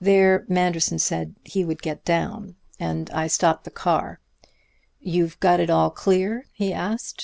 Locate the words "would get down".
1.64-2.56